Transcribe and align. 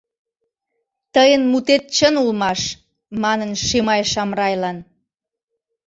—Тыйын 1.13 1.43
мутет 1.51 1.83
чын 1.95 2.13
улмаш,— 2.23 2.61
манын 3.23 3.51
Шимай 3.65 4.01
Шамрайлан. 4.11 4.77